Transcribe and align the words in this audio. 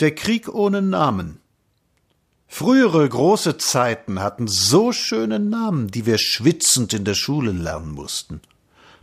Der 0.00 0.12
Krieg 0.12 0.48
ohne 0.48 0.82
Namen. 0.82 1.38
Frühere 2.48 3.08
große 3.08 3.58
Zeiten 3.58 4.18
hatten 4.18 4.48
so 4.48 4.90
schöne 4.90 5.38
Namen, 5.38 5.86
die 5.86 6.04
wir 6.04 6.18
schwitzend 6.18 6.92
in 6.94 7.04
der 7.04 7.14
Schule 7.14 7.52
lernen 7.52 7.92
mussten. 7.92 8.40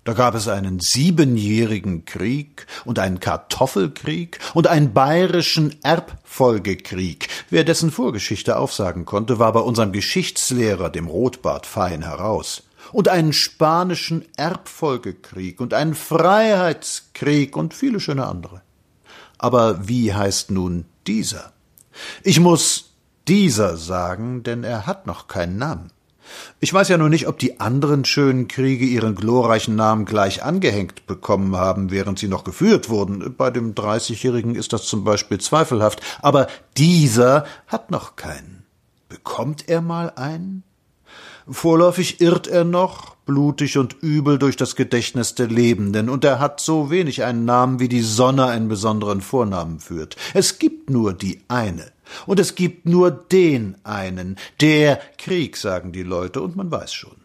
Da 0.04 0.12
gab 0.12 0.36
es 0.36 0.50
einen 0.50 0.82
siebenjährigen 0.82 2.04
Krieg 2.04 2.68
und 2.84 3.00
einen 3.00 3.22
Kartoffelkrieg 3.22 4.40
und 4.54 4.68
einen 4.68 4.92
bayerischen 4.92 5.82
Erbfolgekrieg. 5.82 7.30
Wer 7.50 7.64
dessen 7.64 7.90
Vorgeschichte 7.90 8.58
aufsagen 8.58 9.06
konnte, 9.06 9.40
war 9.40 9.54
bei 9.54 9.62
unserem 9.62 9.94
Geschichtslehrer, 9.94 10.90
dem 10.90 11.08
Rotbart, 11.08 11.68
fein 11.68 12.02
heraus. 12.02 12.64
Und 12.92 13.08
einen 13.08 13.32
spanischen 13.32 14.26
Erbfolgekrieg 14.36 15.62
und 15.62 15.74
einen 15.74 15.96
Freiheitskrieg 15.96 17.56
und 17.56 17.74
viele 17.74 18.02
schöne 18.02 18.28
andere. 18.28 18.62
Aber 19.42 19.88
wie 19.88 20.14
heißt 20.14 20.52
nun 20.52 20.86
dieser? 21.08 21.52
Ich 22.22 22.40
muss 22.40 22.92
dieser 23.28 23.76
sagen, 23.76 24.44
denn 24.44 24.64
er 24.64 24.86
hat 24.86 25.08
noch 25.08 25.28
keinen 25.28 25.58
Namen. 25.58 25.92
Ich 26.60 26.72
weiß 26.72 26.90
ja 26.90 27.00
nur 27.00 27.10
nicht, 27.10 27.28
ob 27.28 27.40
die 27.40 27.60
anderen 27.60 28.06
schönen 28.06 28.48
Kriege 28.48 28.86
ihren 28.86 29.16
glorreichen 29.16 29.76
Namen 29.76 30.06
gleich 30.06 30.44
angehängt 30.44 31.08
bekommen 31.08 31.56
haben, 31.56 31.90
während 31.90 32.20
sie 32.20 32.28
noch 32.28 32.44
geführt 32.44 32.88
wurden. 32.88 33.34
Bei 33.36 33.50
dem 33.50 33.74
Dreißigjährigen 33.74 34.54
ist 34.54 34.74
das 34.74 34.86
zum 34.86 35.04
Beispiel 35.04 35.40
zweifelhaft. 35.40 36.02
Aber 36.22 36.46
dieser 36.78 37.46
hat 37.66 37.90
noch 37.90 38.16
keinen. 38.16 38.64
Bekommt 39.10 39.68
er 39.70 39.82
mal 39.82 40.12
einen? 40.12 40.64
Vorläufig 41.50 42.22
irrt 42.22 42.48
er 42.48 42.64
noch, 42.64 43.16
blutig 43.26 43.78
und 43.78 43.96
übel 44.02 44.38
durch 44.38 44.58
das 44.58 44.76
Gedächtnis 44.76 45.36
der 45.36 45.48
Lebenden, 45.48 46.10
und 46.10 46.24
er 46.24 46.40
hat 46.40 46.60
so 46.60 46.90
wenig 46.90 47.24
einen 47.24 47.46
Namen, 47.46 47.80
wie 47.80 47.90
die 47.90 48.02
Sonne 48.02 48.46
einen 48.46 48.68
besonderen 48.68 49.22
Vornamen 49.22 49.80
führt. 49.80 50.16
Es 50.34 50.60
gibt 50.60 50.90
nur 50.90 51.14
die 51.14 51.42
eine. 51.48 51.92
Und 52.26 52.40
es 52.40 52.56
gibt 52.56 52.86
nur 52.86 53.10
den 53.10 53.78
einen, 53.84 54.38
der 54.60 55.00
Krieg, 55.18 55.56
sagen 55.56 55.94
die 55.94 56.04
Leute, 56.04 56.42
und 56.42 56.56
man 56.56 56.70
weiß 56.70 56.94
schon. 56.94 57.16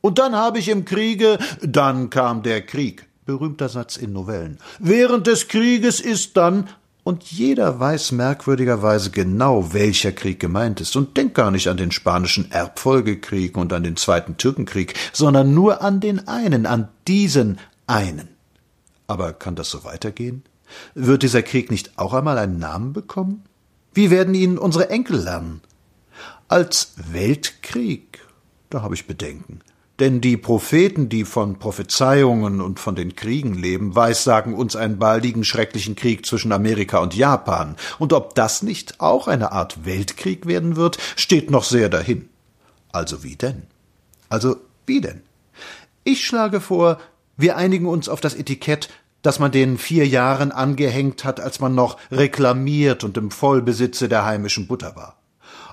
Und 0.00 0.18
dann 0.18 0.34
habe 0.34 0.58
ich 0.58 0.68
im 0.68 0.84
Kriege, 0.84 1.38
dann 1.62 2.10
kam 2.10 2.42
der 2.42 2.62
Krieg. 2.62 3.06
Berühmter 3.24 3.68
Satz 3.68 3.96
in 3.96 4.12
Novellen. 4.12 4.58
Während 4.78 5.26
des 5.26 5.48
Krieges 5.48 6.00
ist 6.00 6.36
dann, 6.36 6.68
und 7.06 7.22
jeder 7.30 7.78
weiß 7.78 8.10
merkwürdigerweise 8.10 9.12
genau, 9.12 9.72
welcher 9.72 10.10
Krieg 10.10 10.40
gemeint 10.40 10.80
ist 10.80 10.96
und 10.96 11.16
denkt 11.16 11.36
gar 11.36 11.52
nicht 11.52 11.68
an 11.68 11.76
den 11.76 11.92
spanischen 11.92 12.50
Erbfolgekrieg 12.50 13.56
und 13.56 13.72
an 13.72 13.84
den 13.84 13.94
zweiten 13.94 14.38
Türkenkrieg, 14.38 14.94
sondern 15.12 15.54
nur 15.54 15.82
an 15.82 16.00
den 16.00 16.26
einen, 16.26 16.66
an 16.66 16.88
diesen 17.06 17.60
einen. 17.86 18.30
Aber 19.06 19.32
kann 19.34 19.54
das 19.54 19.70
so 19.70 19.84
weitergehen? 19.84 20.42
Wird 20.96 21.22
dieser 21.22 21.42
Krieg 21.42 21.70
nicht 21.70 21.96
auch 21.96 22.12
einmal 22.12 22.38
einen 22.38 22.58
Namen 22.58 22.92
bekommen? 22.92 23.44
Wie 23.94 24.10
werden 24.10 24.34
ihn 24.34 24.58
unsere 24.58 24.90
Enkel 24.90 25.20
lernen? 25.20 25.60
Als 26.48 26.94
Weltkrieg, 26.96 28.18
da 28.68 28.82
habe 28.82 28.96
ich 28.96 29.06
Bedenken. 29.06 29.60
Denn 29.98 30.20
die 30.20 30.36
Propheten, 30.36 31.08
die 31.08 31.24
von 31.24 31.58
Prophezeiungen 31.58 32.60
und 32.60 32.78
von 32.78 32.94
den 32.94 33.16
Kriegen 33.16 33.54
leben, 33.54 33.94
weissagen 33.94 34.54
uns 34.54 34.76
einen 34.76 34.98
baldigen 34.98 35.44
schrecklichen 35.44 35.96
Krieg 35.96 36.26
zwischen 36.26 36.52
Amerika 36.52 36.98
und 36.98 37.14
Japan. 37.14 37.76
Und 37.98 38.12
ob 38.12 38.34
das 38.34 38.62
nicht 38.62 39.00
auch 39.00 39.26
eine 39.26 39.52
Art 39.52 39.84
Weltkrieg 39.86 40.46
werden 40.46 40.76
wird, 40.76 40.98
steht 41.16 41.50
noch 41.50 41.64
sehr 41.64 41.88
dahin. 41.88 42.28
Also 42.92 43.22
wie 43.22 43.36
denn? 43.36 43.62
Also 44.28 44.56
wie 44.86 45.00
denn? 45.00 45.22
Ich 46.04 46.26
schlage 46.26 46.60
vor, 46.60 46.98
wir 47.36 47.56
einigen 47.56 47.86
uns 47.86 48.08
auf 48.08 48.20
das 48.20 48.34
Etikett 48.34 48.88
das 49.26 49.40
man 49.40 49.50
den 49.50 49.76
vier 49.76 50.06
Jahren 50.06 50.52
angehängt 50.52 51.24
hat, 51.24 51.40
als 51.40 51.58
man 51.58 51.74
noch 51.74 51.98
reklamiert 52.12 53.02
und 53.02 53.16
im 53.16 53.32
Vollbesitze 53.32 54.08
der 54.08 54.24
heimischen 54.24 54.68
Butter 54.68 54.94
war. 54.94 55.16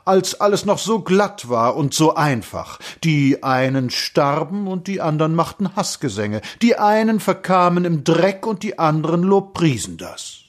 Als 0.06 0.42
alles 0.42 0.66
noch 0.66 0.80
so 0.80 1.00
glatt 1.00 1.48
war 1.50 1.76
und 1.76 1.94
so 1.94 2.16
einfach. 2.16 2.80
Die 3.04 3.42
einen 3.44 3.90
starben 3.90 4.68
und 4.68 4.88
die 4.88 5.00
anderen 5.00 5.34
machten 5.34 5.76
Hassgesänge. 5.76 6.42
Die 6.62 6.78
einen 6.78 7.20
verkamen 7.20 7.86
im 7.86 8.04
Dreck 8.04 8.46
und 8.46 8.64
die 8.64 8.80
anderen 8.80 9.24
lobpriesen 9.24 9.98
das. 9.98 10.44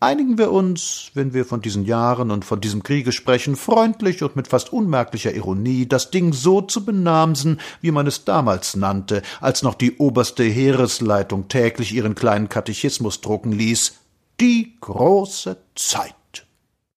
Einigen 0.00 0.38
wir 0.38 0.52
uns, 0.52 1.10
wenn 1.14 1.34
wir 1.34 1.44
von 1.44 1.60
diesen 1.60 1.84
Jahren 1.84 2.30
und 2.30 2.44
von 2.44 2.60
diesem 2.60 2.84
Kriege 2.84 3.10
sprechen, 3.10 3.56
freundlich 3.56 4.22
und 4.22 4.36
mit 4.36 4.46
fast 4.46 4.72
unmerklicher 4.72 5.34
Ironie, 5.34 5.88
das 5.88 6.12
Ding 6.12 6.32
so 6.32 6.60
zu 6.60 6.84
benamsen, 6.84 7.58
wie 7.80 7.90
man 7.90 8.06
es 8.06 8.24
damals 8.24 8.76
nannte, 8.76 9.22
als 9.40 9.64
noch 9.64 9.74
die 9.74 9.96
oberste 9.96 10.44
Heeresleitung 10.44 11.48
täglich 11.48 11.92
ihren 11.92 12.14
kleinen 12.14 12.48
Katechismus 12.48 13.20
drucken 13.22 13.50
ließ, 13.50 13.94
die 14.40 14.76
große 14.80 15.56
Zeit. 15.74 16.14